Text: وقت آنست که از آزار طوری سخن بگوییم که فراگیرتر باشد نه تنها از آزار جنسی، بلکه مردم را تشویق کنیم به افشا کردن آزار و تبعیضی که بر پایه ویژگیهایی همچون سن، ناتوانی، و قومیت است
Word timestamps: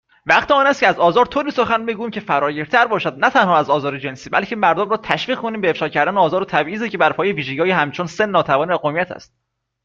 وقت 0.25 0.51
آنست 0.51 0.79
که 0.79 0.87
از 0.87 0.99
آزار 0.99 1.25
طوری 1.25 1.51
سخن 1.51 1.85
بگوییم 1.85 2.11
که 2.11 2.19
فراگیرتر 2.19 2.87
باشد 2.87 3.19
نه 3.19 3.29
تنها 3.29 3.57
از 3.57 3.69
آزار 3.69 3.97
جنسی، 3.99 4.29
بلکه 4.29 4.55
مردم 4.55 4.89
را 4.89 4.97
تشویق 4.97 5.39
کنیم 5.39 5.61
به 5.61 5.69
افشا 5.69 5.89
کردن 5.89 6.17
آزار 6.17 6.41
و 6.41 6.45
تبعیضی 6.45 6.89
که 6.89 6.97
بر 6.97 7.13
پایه 7.13 7.33
ویژگیهایی 7.33 7.71
همچون 7.71 8.05
سن، 8.07 8.29
ناتوانی، 8.29 8.73
و 8.73 8.77
قومیت 8.77 9.11
است 9.11 9.33